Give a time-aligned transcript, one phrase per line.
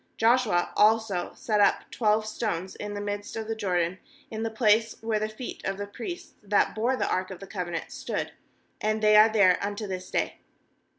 [0.17, 3.99] 9Joshua also set up twelve stones in the midst of the Jordan,
[4.31, 7.45] in the place where the feet of the priests that bore the ark of the
[7.45, 8.31] covenant stood;
[8.81, 10.39] and they are there unto this day.